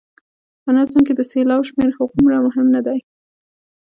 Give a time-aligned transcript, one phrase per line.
[0.63, 2.99] په نظم کې د سېلاب شمېر هغومره مهم نه دی.